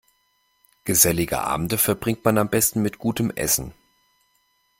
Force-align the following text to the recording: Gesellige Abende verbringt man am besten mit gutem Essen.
Gesellige 0.83 1.41
Abende 1.43 1.77
verbringt 1.77 2.25
man 2.25 2.39
am 2.39 2.49
besten 2.49 2.81
mit 2.81 2.97
gutem 2.97 3.29
Essen. 3.29 3.75